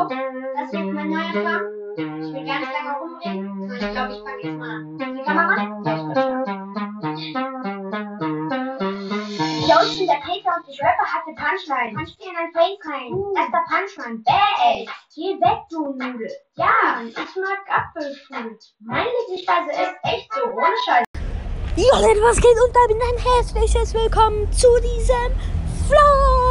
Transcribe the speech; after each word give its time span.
auch. 0.00 0.08
Das 0.08 0.72
jetzt 0.72 0.92
mein 0.92 1.10
neuer 1.10 1.30
Plan. 1.30 1.62
Ich 1.96 2.04
will 2.04 2.46
gar 2.46 2.60
nicht 2.60 2.72
lange 2.72 2.98
rumreden. 3.00 3.68
So, 3.68 3.74
ich 3.74 3.92
glaube, 3.92 4.12
ich 4.12 4.20
fange 4.22 4.42
jetzt 4.42 4.58
mal 4.58 4.70
an. 4.70 4.98
Die 4.98 5.22
Kamera? 5.22 5.56
Bin 10.00 10.06
der 10.06 10.20
Peter 10.24 10.50
und 10.56 10.68
ich 10.68 10.80
Rapper 10.80 11.04
hatte 11.04 11.32
Punchline. 11.36 11.94
Punch 11.94 12.16
dir 12.16 12.30
in 12.30 12.34
dein 12.34 12.52
Face 12.52 12.78
rein. 12.86 13.12
Erster 13.36 13.64
Punchline. 13.68 14.22
Bäh, 14.24 14.86
Geh 15.14 15.34
weg, 15.40 15.60
du 15.70 15.92
Nudel. 15.92 16.30
Ja, 16.56 17.02
ich 17.04 17.16
mag 17.16 17.60
Apfelschule. 17.68 18.58
Meine 18.80 19.10
Lieblingsspeise 19.20 19.70
ist 19.70 19.94
echt 20.04 20.32
so, 20.32 20.44
ohne 20.44 20.76
Scheiß. 20.86 21.04
Ja, 21.76 21.98
Leute, 22.00 22.20
was 22.22 22.36
geht? 22.36 22.56
Und 22.64 22.74
damit 22.74 23.02
ein 23.02 23.18
herzliches 23.34 23.94
Willkommen 23.94 24.50
zu 24.52 24.68
diesem 24.80 25.32
Vlog 25.86 26.49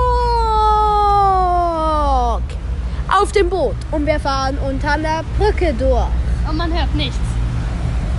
auf 3.29 3.33
dem 3.33 3.49
Boot. 3.49 3.75
Und 3.91 4.07
wir 4.07 4.19
fahren 4.19 4.57
unter 4.57 4.93
einer 4.93 5.23
Brücke 5.37 5.73
durch. 5.73 6.07
Und 6.49 6.57
man 6.57 6.73
hört 6.73 6.93
nichts. 6.95 7.19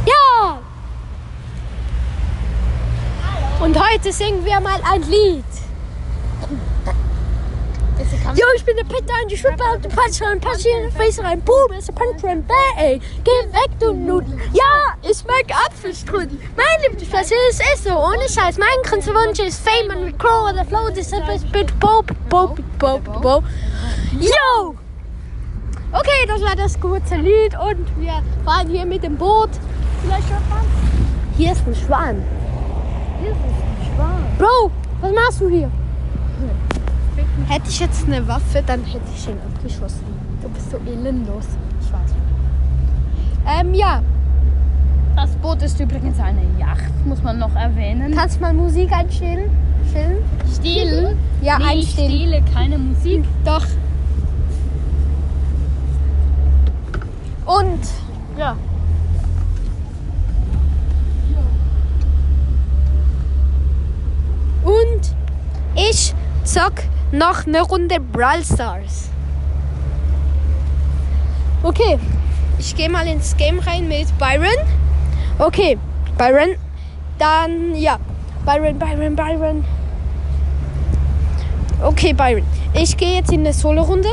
Ja! 0.07 0.61
Und 3.61 3.77
heute 3.77 4.13
singen 4.13 4.45
wir 4.45 4.61
mal 4.61 4.81
ein 4.91 5.03
Lied. 5.03 5.45
Die? 6.49 8.41
Jo, 8.41 8.47
ich 8.55 8.65
bin 8.65 8.77
der 8.77 8.85
Peter 8.85 9.13
und 9.23 9.33
ich 9.33 9.41
schwippe 9.41 9.63
auf 9.65 9.81
den 9.81 9.91
Punchline, 9.91 10.41
pass 10.41 10.63
hier 10.63 10.77
in 10.77 10.83
den 10.85 10.93
Face 10.93 11.19
rein. 11.19 11.41
Boom, 11.43 11.73
ist 11.77 11.89
der 11.89 11.93
Punchline, 11.93 12.43
bäh, 12.43 12.81
ey. 12.83 13.01
Geh 13.25 13.31
weg, 13.53 13.71
du 13.81 13.93
Nudel. 13.93 14.39
Ja, 14.53 14.95
ich 15.03 15.25
mag 15.27 15.45
Apfelstrudel. 15.67 16.39
Mein 16.57 16.83
Lieblingsplatz 16.83 17.33
ist 17.51 17.61
Esso, 17.75 17.91
ohne 17.91 18.29
Scheiß. 18.29 18.57
Mein 18.59 18.69
größter 18.85 19.13
Wunsch 19.13 19.41
ist 19.41 19.61
Fame 19.67 19.91
and 19.91 20.19
Crow 20.19 20.51
oder 20.51 20.65
Flow, 20.65 20.89
das 20.89 21.09
ist 21.09 21.53
mit 21.53 21.79
Bo, 21.81 22.03
Bo, 22.29 22.55
Bo, 22.79 22.99
Bo. 22.99 23.43
Yo! 24.19 24.80
Okay, 25.93 26.27
das 26.29 26.41
war 26.41 26.55
das 26.55 26.79
kurze 26.79 27.17
Lied 27.17 27.57
und 27.59 28.01
wir 28.01 28.23
fahren 28.45 28.69
hier 28.69 28.87
mit 28.87 29.03
dem 29.03 29.17
Boot. 29.17 29.51
Vielleicht 30.03 30.29
schon 30.29 30.39
fahren? 30.49 30.67
Hier 31.37 31.53
ist 31.53 31.67
ein 31.67 31.75
Schwan. 31.75 32.23
Hier 33.21 33.31
ist 33.33 33.37
ein 33.37 33.95
Schwan. 33.97 34.23
Bro, 34.39 34.71
was 35.01 35.13
machst 35.13 35.41
du 35.41 35.49
hier? 35.49 35.71
Hätte 37.49 37.69
ich 37.69 37.81
jetzt 37.81 38.07
eine 38.07 38.27
Waffe, 38.29 38.63
dann 38.65 38.85
hätte 38.85 39.05
ich 39.15 39.29
ihn 39.29 39.39
abgeschossen. 39.53 40.05
Du 40.43 40.49
bist 40.51 40.71
so 40.71 40.77
elendlos. 40.87 41.47
Ich 41.81 41.93
weiß. 41.93 43.61
Ähm, 43.61 43.75
ja. 43.75 44.03
Das 45.17 45.31
Boot 45.37 45.61
ist 45.63 45.81
übrigens 45.81 46.21
eine 46.21 46.43
Yacht, 46.59 47.05
muss 47.05 47.23
man 47.23 47.39
noch 47.41 47.55
erwähnen. 47.57 48.15
Kannst 48.15 48.37
du 48.37 48.43
mal 48.43 48.53
Musik 48.53 48.93
einstellen? 48.93 49.51
Stellen? 49.91 50.19
Stilen? 50.55 51.19
Ja, 51.43 51.59
nee, 51.59 51.65
ich 51.65 51.71
einstellen. 51.89 52.11
stiele 52.11 52.43
keine 52.55 52.79
Musik. 52.79 53.25
Doch. 53.45 53.67
Und 57.51 57.81
Ja. 58.39 58.57
Und 64.63 65.17
ich 65.75 66.15
zock 66.45 66.75
noch 67.11 67.47
eine 67.47 67.63
Runde 67.63 67.99
Brawl 67.99 68.45
Stars. 68.45 69.11
Okay, 71.63 71.99
ich 72.59 72.77
gehe 72.77 72.89
mal 72.89 73.07
ins 73.07 73.37
Game 73.37 73.59
rein 73.59 73.89
mit 73.89 74.07
Byron. 74.19 74.47
Okay, 75.39 75.77
Byron. 76.17 76.57
Dann, 77.19 77.75
ja, 77.75 77.99
Byron, 78.47 78.79
Byron, 78.79 79.17
Byron. 79.17 79.65
Okay, 81.83 82.13
Byron. 82.13 82.45
Ich 82.75 82.97
gehe 82.97 83.17
jetzt 83.17 83.33
in 83.33 83.41
eine 83.41 83.53
Solo-Runde. 83.53 84.09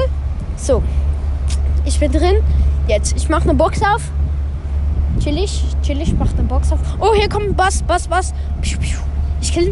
So, 0.57 0.81
ich 1.85 1.99
bin 1.99 2.11
drin. 2.11 2.37
Jetzt, 2.87 3.17
ich 3.17 3.27
mache 3.27 3.43
eine 3.43 3.53
Box 3.53 3.81
auf. 3.81 4.01
Chillig, 5.19 5.63
chillig, 5.81 6.13
mach 6.17 6.31
eine 6.33 6.43
Box 6.43 6.71
auf. 6.71 6.79
Oh, 6.99 7.13
hier 7.13 7.27
kommt 7.27 7.47
ein 7.47 7.55
Bass, 7.55 7.83
Bass, 7.83 8.07
Bass. 8.07 8.33
Ich 8.61 9.55
will, 9.55 9.71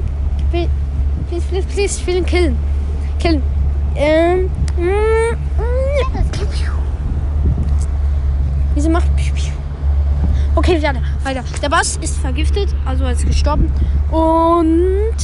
please, 1.30 1.46
please, 1.50 1.68
please, 1.68 2.00
ich 2.00 2.08
will 2.08 2.18
ihn 2.18 2.26
killen. 2.26 2.58
Killen. 3.20 3.42
Ähm. 3.96 4.50
mm, 4.78 4.82
mm. 4.82 5.36
Wieso 8.74 8.90
macht. 8.90 9.08
Okay, 10.58 10.82
weiter, 10.82 11.02
weiter. 11.24 11.44
Der 11.62 11.70
Bass 11.70 11.98
ist 12.02 12.18
vergiftet, 12.18 12.74
also 12.86 13.06
ist 13.06 13.26
gestorben. 13.26 13.72
Und 14.10 15.16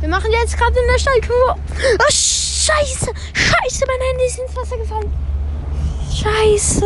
wir 0.00 0.08
machen 0.08 0.30
jetzt 0.32 0.56
gerade 0.56 0.74
eine 0.88 0.98
Steiltour. 0.98 1.56
Oh, 1.98 2.04
scheiße, 2.08 3.10
scheiße, 3.32 3.84
mein 3.86 4.08
Handy 4.10 4.26
ist 4.26 4.38
ins 4.38 4.56
Wasser 4.56 4.76
gefallen. 4.78 5.12
Scheiße. 6.22 6.84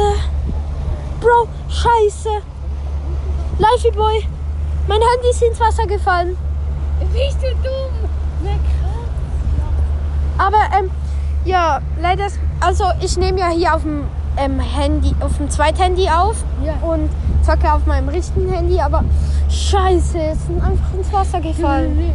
Bro, 1.20 1.48
scheiße. 1.68 2.28
Lifey 3.58 3.90
Boy, 3.92 4.26
mein 4.88 4.98
Handy 5.00 5.30
ist 5.30 5.42
ins 5.42 5.58
Wasser 5.60 5.86
gefallen. 5.86 6.36
Bist 7.12 7.38
du 7.42 7.48
dumm? 7.62 8.10
Na 8.42 8.50
krass. 8.50 9.08
Aber 10.38 10.78
ähm, 10.78 10.90
ja, 11.44 11.80
leider, 12.00 12.26
ist- 12.26 12.38
also 12.60 12.84
ich 13.00 13.16
nehme 13.16 13.38
ja 13.40 13.48
hier 13.48 13.74
auf 13.74 13.82
dem 13.82 14.04
ähm, 14.36 14.60
Handy, 14.60 15.14
auf 15.20 15.36
dem 15.38 15.48
Zweithandy 15.48 16.08
auf 16.10 16.36
Ja. 16.64 16.74
und 16.86 17.08
zocke 17.42 17.72
auf 17.72 17.86
meinem 17.86 18.08
richtigen 18.10 18.52
Handy, 18.52 18.80
aber 18.80 19.02
scheiße, 19.48 20.18
es 20.18 20.38
ist 20.38 20.50
einfach 20.62 20.92
ins 20.94 21.12
Wasser 21.12 21.40
gefallen. 21.40 22.12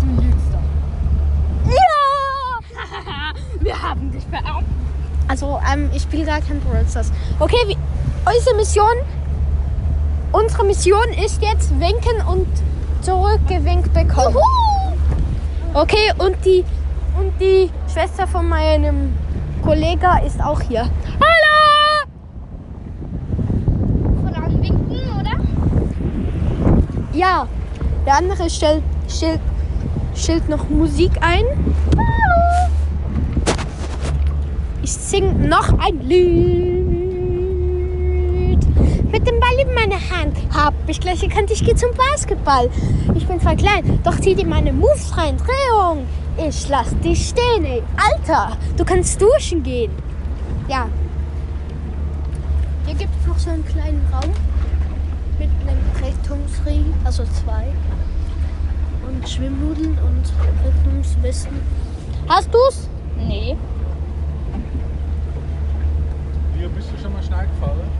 Du 0.00 0.22
lügst 0.22 0.46
doch. 0.52 1.72
Ja! 1.72 3.32
Wir 3.60 3.82
haben 3.82 4.10
dich 4.12 4.24
verarmt. 4.26 4.66
Also, 5.28 5.60
ähm, 5.70 5.90
ich 5.94 6.02
spiele 6.02 6.24
gar 6.24 6.40
kein 6.40 6.58
Brawl 6.60 6.86
Stars. 6.88 7.12
Okay, 7.38 7.56
wie, 7.66 7.76
unsere 8.24 8.56
Mission, 8.56 8.96
unsere 10.32 10.64
Mission 10.64 11.08
ist 11.22 11.42
jetzt 11.42 11.70
winken 11.78 12.26
und 12.26 12.48
zurückgewinkt 13.02 13.92
bekommen. 13.92 14.36
Okay, 15.74 16.12
und 16.16 16.34
die, 16.46 16.64
und 17.18 17.32
die 17.40 17.70
Schwester 17.92 18.26
von 18.26 18.48
meinem 18.48 19.12
Kollegen 19.62 20.26
ist 20.26 20.40
auch 20.42 20.62
hier. 20.62 20.88
Hallo! 21.20 22.08
Voran 24.24 24.62
winken, 24.62 25.20
oder? 25.20 25.38
Ja, 27.12 27.46
der 28.06 28.16
andere 28.16 28.48
stellt, 28.48 28.82
stellt, 29.08 29.40
stellt 30.14 30.48
noch 30.48 30.70
Musik 30.70 31.12
ein. 31.20 31.44
Ich 34.88 34.94
sing 34.94 35.50
noch 35.50 35.78
ein 35.78 36.00
Lied. 36.00 36.18
Mit 39.12 39.26
dem 39.26 39.38
Ball 39.38 39.58
in 39.60 39.74
meiner 39.74 40.00
Hand 40.00 40.34
hab 40.50 40.72
ich 40.86 40.98
gleich 40.98 41.22
erkannt, 41.22 41.50
ich 41.50 41.62
gehe 41.62 41.74
zum 41.74 41.90
Basketball. 41.94 42.70
Ich 43.14 43.26
bin 43.26 43.38
zwar 43.38 43.54
klein, 43.54 44.00
doch 44.02 44.18
zieh 44.18 44.34
dir 44.34 44.46
meine 44.46 44.72
Moves 44.72 45.14
rein. 45.14 45.36
Drehung. 45.36 46.06
Ich 46.38 46.70
lass 46.70 46.98
dich 47.00 47.28
stehen, 47.28 47.66
ey. 47.66 47.82
Alter, 47.98 48.56
du 48.78 48.84
kannst 48.86 49.20
duschen 49.20 49.62
gehen. 49.62 49.92
Ja. 50.68 50.88
Hier 52.86 52.94
gibt 52.94 53.12
es 53.20 53.26
noch 53.26 53.38
so 53.38 53.50
einen 53.50 53.66
kleinen 53.66 54.00
Raum 54.10 54.30
mit 55.38 55.50
einem 55.66 55.84
Rettungsring, 56.02 56.94
also 57.04 57.24
zwei. 57.24 57.74
Und 59.06 59.28
Schwimmnudeln 59.28 59.98
und 59.98 60.32
Rettungswesten. 60.64 61.60
Hast 62.26 62.48
du's? 62.54 62.88
Nee. 63.18 63.54
Bist 66.78 66.92
du 66.92 67.02
schon 67.02 67.12
mal 67.12 67.22
schnell 67.22 67.46
gefahren? 67.46 67.90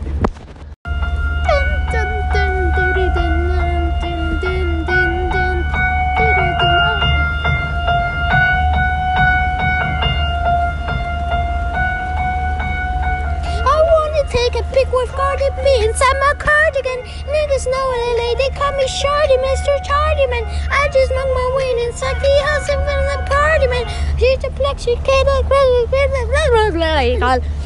Take 14.29 14.53
a 14.53 14.63
pic 14.71 14.91
with 14.93 15.09
Cardi 15.09 15.49
B 15.63 15.85
inside 15.85 16.17
my 16.21 16.33
cardigan. 16.37 16.99
Niggas 17.25 17.65
know 17.65 17.85
LA, 18.19 18.35
they 18.37 18.49
call 18.53 18.71
me 18.77 18.85
Shorty, 18.87 19.37
Mr. 19.37 19.73
Chardyman. 19.83 20.45
I 20.69 20.87
just 20.93 21.09
smoke 21.09 21.33
my 21.33 21.47
weed 21.57 21.87
inside 21.87 22.21
the 22.21 22.33
house 22.45 22.69
and 22.69 22.81
feel 22.85 23.03
like 23.09 23.25
party 23.27 23.67
man. 23.67 23.85
Here's 24.17 24.37
the 24.39 24.51
flex, 24.51 24.85
you 24.85 24.97
can't 25.03 25.27
like 25.27 25.47
blah 25.49 25.85
blah 25.89 26.07
blah 26.07 26.25
blah 26.29 26.71
blah 26.71 27.17
blah. 27.17 27.58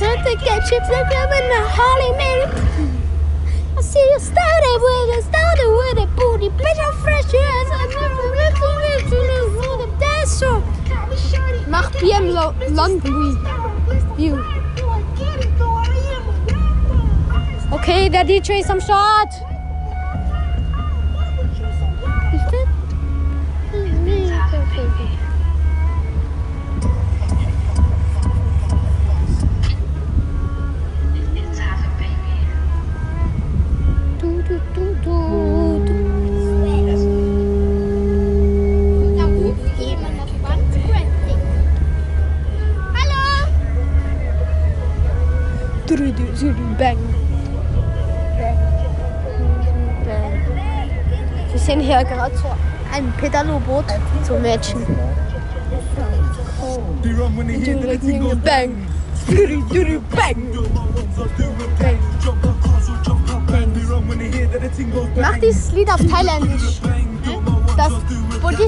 Set 0.00 0.24
the 0.24 0.34
ketchup, 0.36 0.80
like 0.88 1.12
I'm 1.14 1.30
in 1.30 1.46
the 1.50 1.60
Holly 1.76 2.12
Mary. 2.16 2.46
I 3.76 3.82
see 3.82 4.00
you 4.00 4.18
started 4.18 4.78
with 4.80 5.18
it, 5.18 5.24
started 5.24 5.70
with 5.76 5.98
it, 6.04 6.16
booty. 6.16 6.48
Bitch, 6.56 6.80
I'm 6.80 6.94
fresh, 7.02 7.30
yes. 7.30 7.68
I 7.70 7.84
never 8.00 8.26
lived 8.40 8.56
to 8.56 8.68
live 8.80 9.04
to 9.10 9.18
live 9.30 9.50
for 9.60 9.76
the 9.76 9.88
dance 10.00 10.30
so. 10.30 10.64
Mach 11.68 11.92
PM 11.98 12.30
London 12.74 13.36
View. 14.16 14.42
Okay, 17.72 18.08
der 18.08 18.24
DJ 18.24 18.60
ist 18.60 18.70
am 18.70 18.80
Start. 18.80 19.49
Run 57.12 57.28
when 64.08 64.20
you 64.20 64.30
hear 64.32 64.48
that 64.48 64.62
the 64.62 64.68
thing 64.68 64.90
goes 64.90 65.08
bang? 65.08 65.16
Mach 65.20 65.38
dieses 65.38 65.72
Lied 65.72 65.90
auf 65.90 66.00
Thailändisch. 66.00 66.80
Das 67.76 67.92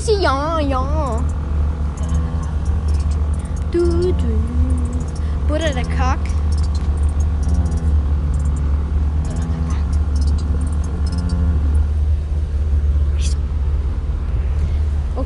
sie 0.06 0.22
ja, 0.22 0.60
ja. 0.60 1.22
Du, 3.72 4.12
du. 4.12 4.42
Bruder 5.48 5.70
der 5.70 5.84
Kack. 5.96 6.18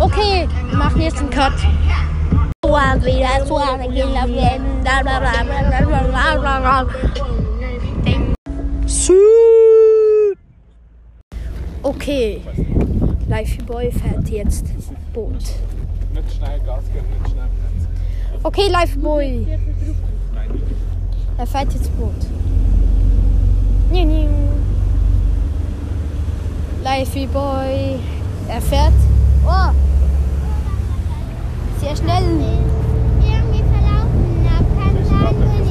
Okay, 0.00 0.48
wir 0.70 0.78
machen 0.78 1.00
jetzt 1.00 1.18
einen 1.18 1.30
Cut. 1.30 1.52
Soren 2.64 3.04
wieder, 3.04 3.46
soren 3.46 3.80
Kinder, 3.80 4.26
bla 4.26 5.02
bla 5.02 5.20
bla 5.20 5.44
bla 5.80 6.02
bla 6.02 6.38
bla 6.38 6.60
bla. 6.60 6.86
Okay, 11.82 12.42
Life 13.28 13.62
Boy 13.64 13.92
fährt 13.92 14.28
jetzt 14.28 14.66
Boot. 15.12 15.34
Nicht 16.14 16.32
schnell 16.36 16.60
Gas 16.60 16.84
geben, 16.92 17.06
nicht 17.22 17.30
schnell 17.30 17.48
bremsen. 17.48 17.85
Okay, 18.42 18.68
Life 18.68 18.98
Boy. 18.98 19.46
Er 21.38 21.46
fährt 21.46 21.72
jetzt 21.72 21.90
Boot. 21.96 22.12
Niu, 23.90 24.04
niu. 24.04 24.28
Life 26.82 27.26
Boy. 27.28 27.98
Er 28.48 28.60
fährt. 28.60 28.92
Oh. 29.44 29.72
Sehr 31.80 31.96
schnell. 31.96 32.24
Irgendwie 33.20 33.62
verlaufen, 33.62 34.46
Koffer, 35.08 35.62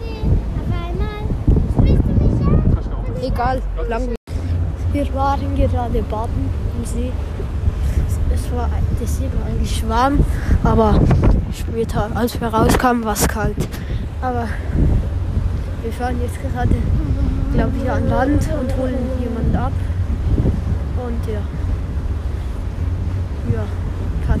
sehen. 0.00 0.38
Auf 0.58 0.70
einmal 0.72 1.22
sprichst 1.72 2.04
du 2.08 2.12
mich 2.24 2.38
an. 2.46 3.22
Egal, 3.22 3.62
lang. 3.88 4.14
Wir 4.92 5.14
waren 5.14 5.56
gerade 5.56 6.02
baden 6.02 6.50
im 6.78 6.84
See. 6.84 7.12
Es 8.34 8.52
war, 8.52 8.68
See 9.04 9.28
war 9.38 9.46
eigentlich 9.46 9.88
warm, 9.88 10.18
aber 10.64 11.00
später, 11.52 12.10
als 12.14 12.40
wir 12.40 12.48
rauskamen, 12.48 13.04
war 13.04 13.12
es 13.12 13.28
kalt. 13.28 13.56
Aber 14.20 14.48
wir 15.82 15.92
fahren 15.92 16.16
jetzt 16.20 16.40
gerade, 16.42 16.74
glaube 17.52 17.72
ich, 17.80 17.88
an 17.88 18.08
Land 18.08 18.48
und 18.60 18.76
holen 18.76 18.98
jemanden 19.20 19.54
ab. 19.54 19.72
Und 21.06 21.32
ja. 21.32 21.40
Ja, 23.52 23.64
Cut. 24.26 24.40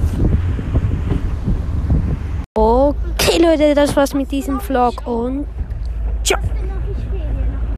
Okay, 2.56 3.38
Leute, 3.40 3.74
das 3.74 3.94
war's 3.94 4.14
mit 4.14 4.32
diesem 4.32 4.58
Vlog 4.58 5.06
und 5.06 5.46
ciao. 6.24 6.40